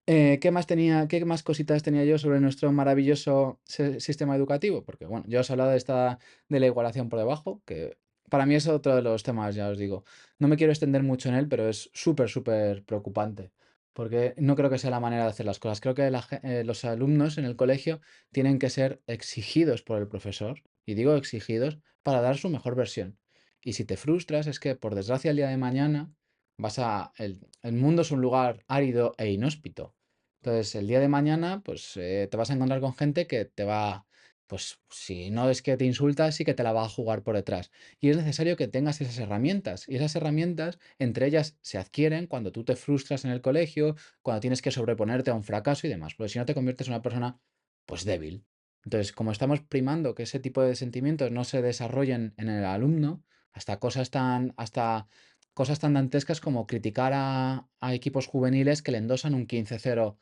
eh, 0.07 0.39
¿qué 0.41 0.51
más 0.51 0.67
tenía, 0.67 1.07
qué 1.07 1.25
más 1.25 1.43
cositas 1.43 1.83
tenía 1.83 2.05
yo 2.05 2.17
sobre 2.19 2.39
nuestro 2.39 2.71
maravilloso 2.71 3.59
sistema 3.65 4.35
educativo? 4.35 4.83
Porque, 4.85 5.05
bueno, 5.05 5.25
yo 5.27 5.41
os 5.41 5.49
he 5.49 5.53
hablado 5.53 5.71
de 5.71 5.77
esta 5.77 6.19
de 6.49 6.59
la 6.59 6.67
igualación 6.67 7.09
por 7.09 7.19
debajo, 7.19 7.61
que 7.65 7.97
para 8.29 8.45
mí 8.45 8.55
es 8.55 8.67
otro 8.67 8.95
de 8.95 9.01
los 9.01 9.23
temas, 9.23 9.55
ya 9.55 9.69
os 9.69 9.77
digo. 9.77 10.05
No 10.39 10.47
me 10.47 10.57
quiero 10.57 10.71
extender 10.73 11.03
mucho 11.03 11.29
en 11.29 11.35
él, 11.35 11.47
pero 11.47 11.67
es 11.69 11.89
súper, 11.93 12.29
súper 12.29 12.83
preocupante. 12.85 13.51
Porque 13.93 14.33
no 14.37 14.55
creo 14.55 14.69
que 14.69 14.77
sea 14.77 14.91
la 14.91 14.99
manera 14.99 15.23
de 15.23 15.29
hacer 15.29 15.45
las 15.45 15.59
cosas. 15.59 15.79
Creo 15.81 15.95
que 15.95 16.11
eh, 16.43 16.63
los 16.65 16.85
alumnos 16.85 17.37
en 17.37 17.45
el 17.45 17.55
colegio 17.55 18.01
tienen 18.31 18.59
que 18.59 18.69
ser 18.69 19.01
exigidos 19.07 19.83
por 19.83 19.99
el 19.99 20.07
profesor, 20.07 20.61
y 20.85 20.95
digo 20.95 21.15
exigidos, 21.15 21.79
para 22.03 22.21
dar 22.21 22.37
su 22.37 22.49
mejor 22.49 22.75
versión. 22.75 23.17
Y 23.63 23.73
si 23.73 23.85
te 23.85 23.97
frustras, 23.97 24.47
es 24.47 24.59
que 24.59 24.75
por 24.75 24.95
desgracia 24.95 25.31
el 25.31 25.37
día 25.37 25.47
de 25.47 25.57
mañana 25.57 26.13
vas 26.57 26.79
a. 26.79 27.13
El, 27.17 27.39
mundo 27.73 28.01
es 28.01 28.11
un 28.11 28.21
lugar 28.21 28.63
árido 28.67 29.13
e 29.17 29.31
inhóspito. 29.31 29.95
Entonces, 30.41 30.75
el 30.75 30.87
día 30.87 30.99
de 30.99 31.07
mañana, 31.07 31.61
pues 31.63 31.97
eh, 31.97 32.27
te 32.29 32.37
vas 32.37 32.51
a 32.51 32.53
encontrar 32.53 32.79
con 32.81 32.93
gente 32.95 33.27
que 33.27 33.45
te 33.45 33.63
va, 33.63 34.05
pues 34.47 34.79
si 34.89 35.31
no 35.31 35.49
es 35.49 35.61
que 35.61 35.75
te 35.77 35.85
insulta, 35.85 36.31
sí 36.31 36.45
que 36.45 36.53
te 36.53 36.63
la 36.63 36.71
va 36.71 36.85
a 36.85 36.89
jugar 36.89 37.23
por 37.23 37.35
detrás. 37.35 37.71
Y 37.99 38.09
es 38.09 38.17
necesario 38.17 38.55
que 38.55 38.67
tengas 38.67 39.01
esas 39.01 39.17
herramientas. 39.17 39.85
Y 39.89 39.95
esas 39.95 40.15
herramientas, 40.15 40.79
entre 40.99 41.27
ellas, 41.27 41.57
se 41.61 41.77
adquieren 41.79 42.27
cuando 42.27 42.51
tú 42.51 42.63
te 42.63 42.75
frustras 42.75 43.25
en 43.25 43.31
el 43.31 43.41
colegio, 43.41 43.95
cuando 44.21 44.41
tienes 44.41 44.61
que 44.61 44.71
sobreponerte 44.71 45.31
a 45.31 45.33
un 45.33 45.43
fracaso 45.43 45.87
y 45.87 45.89
demás. 45.89 46.13
Porque 46.15 46.29
si 46.29 46.39
no 46.39 46.45
te 46.45 46.53
conviertes 46.53 46.87
en 46.87 46.93
una 46.93 47.01
persona, 47.01 47.39
pues 47.85 48.05
débil. 48.05 48.45
Entonces, 48.83 49.11
como 49.13 49.31
estamos 49.31 49.61
primando 49.61 50.13
que 50.13 50.23
ese 50.23 50.39
tipo 50.39 50.61
de 50.61 50.75
sentimientos 50.75 51.31
no 51.31 51.43
se 51.43 51.63
desarrollen 51.63 52.35
en 52.37 52.49
el 52.49 52.63
alumno, 52.65 53.23
hasta 53.51 53.79
cosas 53.79 54.11
tan, 54.11 54.53
hasta 54.57 55.07
cosas 55.55 55.79
tan 55.79 55.93
dantescas 55.93 56.41
como 56.41 56.67
criticar 56.67 57.13
a, 57.15 57.67
equipos 57.93 58.27
juveniles 58.27 58.81
que 58.83 58.91
le 58.91 58.99
endosan 58.99 59.33
un 59.33 59.47
15-0 59.47 60.17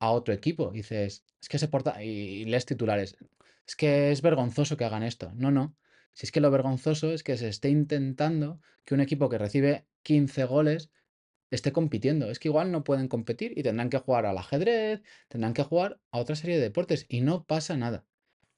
a 0.00 0.10
otro 0.10 0.34
equipo. 0.34 0.72
dices, 0.72 1.24
es 1.40 1.48
que 1.48 1.58
se 1.58 1.68
porta. 1.68 2.02
Y, 2.02 2.46
lees 2.46 2.66
titulares. 2.66 3.16
Es 3.66 3.76
que 3.76 4.10
es 4.10 4.22
vergonzoso 4.22 4.76
que 4.76 4.84
hagan 4.84 5.02
esto. 5.02 5.30
No, 5.34 5.50
no. 5.50 5.76
Si 6.14 6.26
es 6.26 6.32
que 6.32 6.40
lo 6.40 6.50
vergonzoso 6.50 7.12
es 7.12 7.22
que 7.22 7.36
se 7.36 7.48
esté 7.48 7.68
intentando 7.68 8.60
que 8.84 8.94
un 8.94 9.00
equipo 9.00 9.28
que 9.28 9.38
recibe 9.38 9.86
15 10.02 10.44
goles 10.46 10.90
esté 11.50 11.70
compitiendo. 11.70 12.30
Es 12.30 12.38
que 12.38 12.48
igual 12.48 12.72
no 12.72 12.82
pueden 12.82 13.08
competir 13.08 13.52
y 13.56 13.62
tendrán 13.62 13.90
que 13.90 13.98
jugar 13.98 14.24
al 14.24 14.38
ajedrez, 14.38 15.02
tendrán 15.28 15.52
que 15.52 15.64
jugar 15.64 16.00
a 16.10 16.18
otra 16.18 16.34
serie 16.34 16.56
de 16.56 16.62
deportes 16.62 17.04
y 17.10 17.20
no 17.20 17.44
pasa 17.44 17.76
nada. 17.76 18.06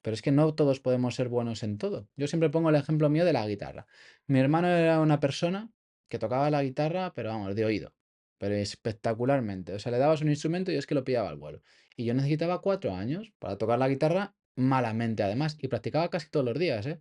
Pero 0.01 0.13
es 0.13 0.21
que 0.21 0.31
no 0.31 0.55
todos 0.55 0.79
podemos 0.79 1.15
ser 1.15 1.27
buenos 1.27 1.61
en 1.63 1.77
todo. 1.77 2.07
Yo 2.15 2.27
siempre 2.27 2.49
pongo 2.49 2.69
el 2.69 2.75
ejemplo 2.75 3.09
mío 3.09 3.25
de 3.25 3.33
la 3.33 3.45
guitarra. 3.45 3.85
Mi 4.27 4.39
hermano 4.39 4.69
era 4.69 5.01
una 5.01 5.19
persona 5.19 5.71
que 6.11 6.19
tocaba 6.19 6.49
la 6.51 6.61
guitarra, 6.61 7.13
pero 7.13 7.29
vamos, 7.29 7.55
de 7.55 7.63
oído. 7.65 7.93
Pero 8.37 8.53
espectacularmente. 8.55 9.73
O 9.73 9.79
sea, 9.79 9.93
le 9.93 9.97
dabas 9.97 10.21
un 10.21 10.29
instrumento 10.29 10.71
y 10.71 10.75
es 10.75 10.85
que 10.85 10.93
lo 10.93 11.05
pillaba 11.05 11.29
al 11.29 11.37
vuelo. 11.37 11.61
Y 11.95 12.03
yo 12.03 12.13
necesitaba 12.13 12.61
cuatro 12.61 12.93
años 12.93 13.31
para 13.39 13.57
tocar 13.57 13.79
la 13.79 13.87
guitarra 13.87 14.35
malamente, 14.55 15.23
además. 15.23 15.57
Y 15.59 15.69
practicaba 15.69 16.09
casi 16.09 16.29
todos 16.29 16.45
los 16.45 16.59
días, 16.59 16.85
¿eh? 16.85 16.99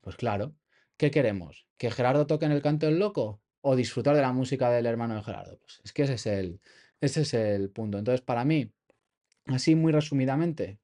Pues 0.00 0.16
claro. 0.16 0.54
¿Qué 0.96 1.10
queremos? 1.10 1.66
¿Que 1.76 1.90
Gerardo 1.90 2.26
toque 2.26 2.46
en 2.46 2.52
el 2.52 2.62
canto 2.62 2.86
del 2.86 3.00
loco? 3.00 3.42
¿O 3.62 3.74
disfrutar 3.74 4.14
de 4.14 4.22
la 4.22 4.32
música 4.32 4.70
del 4.70 4.86
hermano 4.86 5.16
de 5.16 5.22
Gerardo? 5.22 5.58
Pues 5.58 5.80
es 5.84 5.92
que 5.92 6.04
ese 6.04 6.14
es 6.14 6.26
el, 6.26 6.60
ese 7.00 7.22
es 7.22 7.34
el 7.34 7.70
punto. 7.70 7.98
Entonces, 7.98 8.20
para 8.20 8.44
mí, 8.44 8.72
así 9.46 9.74
muy 9.74 9.92
resumidamente, 9.92 10.78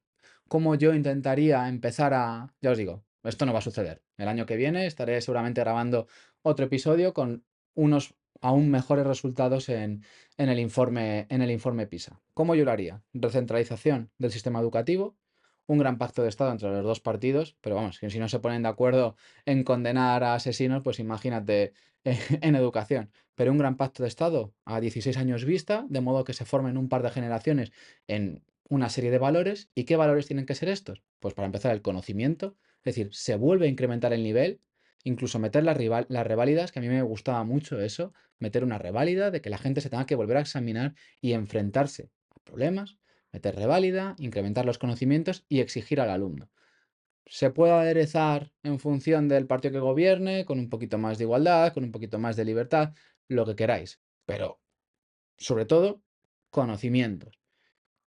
cómo 0.49 0.75
yo 0.75 0.93
intentaría 0.93 1.69
empezar 1.69 2.13
a, 2.13 2.53
ya 2.61 2.71
os 2.71 2.77
digo, 2.77 3.05
esto 3.23 3.45
no 3.45 3.53
va 3.53 3.59
a 3.59 3.61
suceder. 3.61 4.03
El 4.17 4.27
año 4.27 4.45
que 4.45 4.57
viene 4.57 4.85
estaré 4.85 5.21
seguramente 5.21 5.61
grabando 5.61 6.07
otro 6.41 6.65
episodio 6.65 7.13
con 7.13 7.45
unos 7.79 8.13
aún 8.41 8.69
mejores 8.69 9.07
resultados 9.07 9.69
en, 9.69 10.03
el, 10.37 10.59
informe, 10.59 11.27
en 11.29 11.41
el 11.41 11.49
informe 11.49 11.87
PISA. 11.87 12.19
¿Cómo 12.33 12.55
yo 12.55 12.65
lo 12.65 12.71
haría? 12.71 13.03
Recentralización 13.13 14.11
del 14.17 14.31
sistema 14.31 14.59
educativo, 14.59 15.15
un 15.65 15.77
gran 15.77 15.97
pacto 15.97 16.21
de 16.21 16.29
Estado 16.29 16.51
entre 16.51 16.69
los 16.69 16.83
dos 16.83 16.99
partidos, 16.99 17.55
pero 17.61 17.75
vamos, 17.75 17.97
si 17.97 18.19
no 18.19 18.27
se 18.27 18.39
ponen 18.39 18.63
de 18.63 18.69
acuerdo 18.69 19.15
en 19.45 19.63
condenar 19.63 20.23
a 20.23 20.33
asesinos, 20.33 20.83
pues 20.83 20.99
imagínate 20.99 21.73
en 22.03 22.55
educación. 22.55 23.11
Pero 23.35 23.51
un 23.51 23.57
gran 23.57 23.77
pacto 23.77 24.03
de 24.03 24.09
Estado 24.09 24.53
a 24.65 24.81
16 24.81 25.15
años 25.15 25.45
vista, 25.45 25.85
de 25.89 26.01
modo 26.01 26.25
que 26.25 26.33
se 26.33 26.43
formen 26.43 26.77
un 26.77 26.89
par 26.89 27.01
de 27.01 27.11
generaciones 27.11 27.71
en 28.07 28.43
una 28.67 28.89
serie 28.89 29.11
de 29.11 29.19
valores. 29.19 29.69
¿Y 29.73 29.85
qué 29.85 29.95
valores 29.95 30.27
tienen 30.27 30.45
que 30.45 30.55
ser 30.55 30.67
estos? 30.67 31.01
Pues 31.19 31.33
para 31.33 31.45
empezar 31.45 31.71
el 31.71 31.81
conocimiento, 31.81 32.57
es 32.79 32.95
decir, 32.95 33.09
se 33.13 33.35
vuelve 33.35 33.67
a 33.67 33.69
incrementar 33.69 34.11
el 34.11 34.23
nivel, 34.23 34.59
incluso 35.03 35.39
meter 35.39 35.63
las, 35.63 35.77
reválidas, 35.77 36.71
que 36.71 36.79
a 36.79 36.81
mí 36.81 36.87
me 36.87 37.01
gustaba 37.01 37.43
mucho 37.43 37.79
eso, 37.79 38.13
meter 38.39 38.63
una 38.63 38.77
reválida 38.77 39.31
de 39.31 39.41
que 39.41 39.49
la 39.49 39.57
gente 39.57 39.81
se 39.81 39.89
tenga 39.89 40.05
que 40.05 40.15
volver 40.15 40.37
a 40.37 40.41
examinar 40.41 40.95
y 41.21 41.33
enfrentarse 41.33 42.11
a 42.35 42.39
problemas, 42.43 42.97
meter 43.31 43.55
reválida, 43.55 44.15
incrementar 44.17 44.65
los 44.65 44.77
conocimientos 44.77 45.45
y 45.47 45.59
exigir 45.59 46.01
al 46.01 46.09
alumno. 46.09 46.49
Se 47.25 47.51
puede 47.51 47.73
aderezar 47.73 48.51
en 48.63 48.79
función 48.79 49.27
del 49.27 49.45
partido 49.45 49.73
que 49.73 49.79
gobierne, 49.79 50.45
con 50.45 50.59
un 50.59 50.69
poquito 50.69 50.97
más 50.97 51.17
de 51.17 51.25
igualdad, 51.25 51.73
con 51.73 51.83
un 51.83 51.91
poquito 51.91 52.17
más 52.17 52.35
de 52.35 52.45
libertad, 52.45 52.93
lo 53.27 53.45
que 53.45 53.55
queráis, 53.55 54.01
pero 54.25 54.59
sobre 55.37 55.65
todo 55.65 56.01
conocimientos. 56.49 57.39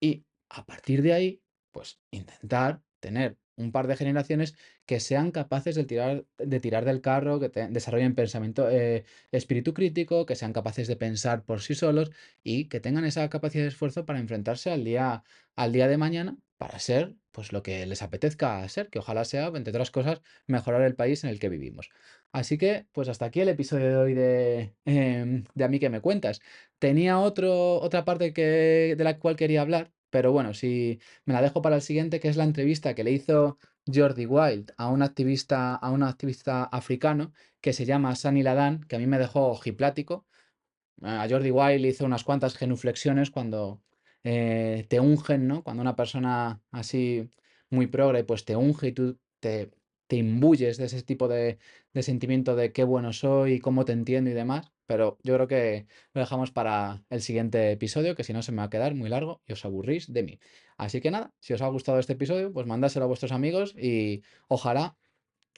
Y 0.00 0.24
a 0.48 0.66
partir 0.66 1.02
de 1.02 1.12
ahí, 1.12 1.42
pues 1.70 2.00
intentar 2.10 2.82
tener 3.00 3.38
un 3.62 3.72
par 3.72 3.86
de 3.86 3.96
generaciones 3.96 4.54
que 4.86 5.00
sean 5.00 5.30
capaces 5.30 5.74
de 5.74 5.84
tirar, 5.84 6.26
de 6.38 6.60
tirar 6.60 6.84
del 6.84 7.00
carro, 7.00 7.40
que 7.40 7.48
desarrollen 7.48 8.14
pensamiento, 8.14 8.68
eh, 8.70 9.04
espíritu 9.30 9.74
crítico, 9.74 10.26
que 10.26 10.36
sean 10.36 10.52
capaces 10.52 10.88
de 10.88 10.96
pensar 10.96 11.44
por 11.44 11.60
sí 11.62 11.74
solos 11.74 12.10
y 12.42 12.68
que 12.68 12.80
tengan 12.80 13.04
esa 13.04 13.28
capacidad 13.30 13.64
de 13.64 13.68
esfuerzo 13.68 14.04
para 14.06 14.20
enfrentarse 14.20 14.70
al 14.70 14.84
día, 14.84 15.24
al 15.56 15.72
día 15.72 15.88
de 15.88 15.96
mañana 15.98 16.36
para 16.58 16.78
ser 16.78 17.16
pues 17.32 17.52
lo 17.52 17.62
que 17.62 17.86
les 17.86 18.02
apetezca 18.02 18.68
ser, 18.68 18.90
que 18.90 18.98
ojalá 18.98 19.24
sea, 19.24 19.46
entre 19.48 19.70
otras 19.70 19.90
cosas, 19.90 20.20
mejorar 20.46 20.82
el 20.82 20.94
país 20.94 21.24
en 21.24 21.30
el 21.30 21.40
que 21.40 21.48
vivimos. 21.48 21.88
Así 22.30 22.58
que, 22.58 22.86
pues 22.92 23.08
hasta 23.08 23.24
aquí 23.26 23.40
el 23.40 23.48
episodio 23.48 23.88
de 23.88 23.96
hoy 23.96 24.14
de, 24.14 24.76
em, 24.84 25.44
de 25.54 25.64
A 25.64 25.68
mí 25.68 25.78
que 25.80 25.90
me 25.90 26.00
cuentas. 26.00 26.40
Tenía 26.78 27.18
otro, 27.18 27.80
otra 27.80 28.04
parte 28.04 28.32
que, 28.32 28.94
de 28.96 29.04
la 29.04 29.18
cual 29.18 29.36
quería 29.36 29.62
hablar, 29.62 29.92
pero 30.12 30.32
bueno, 30.32 30.54
si 30.54 31.00
me 31.24 31.34
la 31.34 31.42
dejo 31.42 31.62
para 31.62 31.76
el 31.76 31.82
siguiente, 31.82 32.20
que 32.20 32.28
es 32.28 32.36
la 32.36 32.44
entrevista 32.44 32.94
que 32.94 33.04
le 33.04 33.12
hizo 33.12 33.58
Jordi 33.92 34.26
Wild 34.26 34.72
a 34.76 34.88
un 34.90 35.02
activista, 35.02 35.74
a 35.76 35.90
un 35.90 36.02
activista 36.04 36.64
africano 36.64 37.32
que 37.62 37.72
se 37.72 37.86
llama 37.86 38.14
Sani 38.16 38.42
Ladan, 38.44 38.84
que 38.84 38.96
a 38.96 38.98
mí 39.00 39.06
me 39.08 39.18
dejó 39.18 39.48
ojiplático. 39.48 40.26
A 41.02 41.26
Jordi 41.28 41.50
Wild 41.50 41.84
hizo 41.86 42.04
unas 42.06 42.24
cuantas 42.24 42.56
genuflexiones 42.56 43.30
cuando 43.30 43.82
eh, 44.24 44.86
te 44.88 45.00
ungen, 45.00 45.48
¿no? 45.48 45.64
Cuando 45.64 45.82
una 45.82 45.96
persona 45.96 46.62
así 46.72 47.30
muy 47.70 47.86
progre, 47.88 48.24
pues 48.24 48.44
te 48.44 48.56
unge 48.56 48.88
y 48.88 48.92
tú 48.92 49.18
te, 49.40 49.72
te 50.08 50.16
imbuyes 50.16 50.76
de 50.78 50.86
ese 50.86 51.02
tipo 51.02 51.28
de, 51.28 51.58
de 51.94 52.02
sentimiento 52.02 52.56
de 52.56 52.72
qué 52.72 52.84
bueno 52.84 53.12
soy, 53.12 53.60
cómo 53.60 53.84
te 53.84 53.92
entiendo 53.92 54.30
y 54.30 54.34
demás. 54.34 54.71
Pero 54.86 55.18
yo 55.22 55.34
creo 55.34 55.48
que 55.48 55.86
lo 56.12 56.20
dejamos 56.20 56.50
para 56.50 57.04
el 57.10 57.22
siguiente 57.22 57.72
episodio, 57.72 58.14
que 58.14 58.24
si 58.24 58.32
no 58.32 58.42
se 58.42 58.52
me 58.52 58.58
va 58.58 58.64
a 58.64 58.70
quedar 58.70 58.94
muy 58.94 59.08
largo 59.08 59.40
y 59.46 59.52
os 59.52 59.64
aburrís 59.64 60.12
de 60.12 60.22
mí. 60.22 60.40
Así 60.76 61.00
que 61.00 61.10
nada, 61.10 61.32
si 61.40 61.52
os 61.52 61.62
ha 61.62 61.68
gustado 61.68 61.98
este 61.98 62.14
episodio, 62.14 62.52
pues 62.52 62.66
mandáselo 62.66 63.04
a 63.04 63.08
vuestros 63.08 63.32
amigos 63.32 63.74
y 63.76 64.22
ojalá 64.48 64.96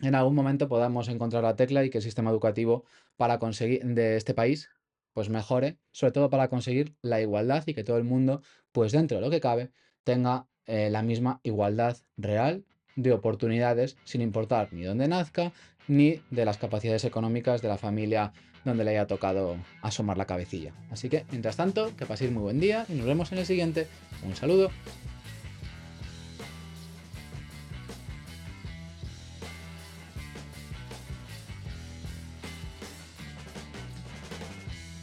en 0.03 0.15
algún 0.15 0.35
momento 0.35 0.69
podamos 0.69 1.09
encontrar 1.09 1.43
la 1.43 1.57
tecla 1.57 1.85
y 1.85 1.91
que 1.91 1.99
el 1.99 2.05
sistema 2.05 2.31
educativo 2.31 2.85
para 3.17 3.39
conseguir 3.39 3.85
de 3.85 4.17
este 4.17 4.35
país 4.35 4.71
pues 5.13 5.31
mejore, 5.31 5.79
sobre 5.93 6.13
todo 6.13 6.29
para 6.29 6.49
conseguir 6.49 6.97
la 7.01 7.21
igualdad 7.21 7.63
y 7.67 7.75
que 7.75 7.85
todo 7.85 7.97
el 7.97 8.05
mundo, 8.05 8.43
pues 8.73 8.93
dentro 8.93 9.19
de 9.19 9.23
lo 9.23 9.31
que 9.31 9.41
cabe, 9.41 9.71
tenga 10.03 10.49
eh, 10.67 10.91
la 10.91 11.03
misma 11.03 11.41
igualdad 11.45 11.97
real 12.17 12.65
de 12.97 13.13
oportunidades 13.13 13.97
sin 14.05 14.21
importar 14.21 14.69
ni 14.73 14.83
dónde 14.83 15.09
nazca 15.09 15.53
ni 15.89 16.21
de 16.31 16.45
las 16.45 16.59
capacidades 16.59 17.05
económicas 17.05 17.63
de 17.63 17.69
la 17.69 17.79
familia 17.79 18.33
donde 18.65 18.85
le 18.85 18.93
haya 18.93 19.07
tocado 19.07 19.57
asomar 19.83 20.17
la 20.17 20.25
cabecilla. 20.25 20.73
Así 20.91 21.09
que, 21.09 21.25
mientras 21.31 21.57
tanto, 21.57 21.95
que 21.97 22.07
paséis 22.07 22.31
muy 22.31 22.43
buen 22.43 22.61
día 22.61 22.87
y 22.89 22.95
nos 22.95 23.07
vemos 23.07 23.31
en 23.33 23.39
el 23.39 23.47
siguiente. 23.47 23.87
Un 24.25 24.35
saludo. 24.35 24.71